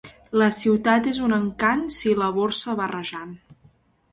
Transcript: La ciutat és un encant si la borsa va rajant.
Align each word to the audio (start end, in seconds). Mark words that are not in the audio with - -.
La 0.41 0.45
ciutat 0.59 1.09
és 1.11 1.19
un 1.27 1.35
encant 1.37 1.83
si 1.99 2.15
la 2.23 2.31
borsa 2.39 2.75
va 2.81 2.89
rajant. 2.95 3.37